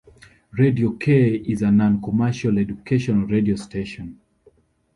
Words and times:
Radio 0.57 0.93
K 0.97 1.35
is 1.41 1.61
a 1.61 1.69
non-commercial 1.71 2.57
educational 2.57 3.27
radio 3.27 3.55
station. 3.55 4.19